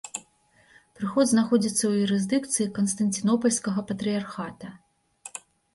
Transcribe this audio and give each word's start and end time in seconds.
Прыход 0.99 1.25
знаходзіцца 1.33 1.79
ў 1.91 2.07
юрысдыкцыі 2.07 2.69
канстанцінопальскага 2.81 3.79
патрыярхата. 3.93 4.67